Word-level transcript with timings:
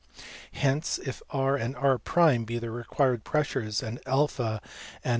Hence, 0.53 0.97
if 0.97 1.21
R 1.29 1.55
and 1.55 1.75
R 1.75 1.99
be 2.39 2.57
the 2.57 2.71
required 2.71 3.23
pressures, 3.23 3.83
and 3.83 3.99
a 4.07 4.27
and 4.33 4.61
J 5.03 5.09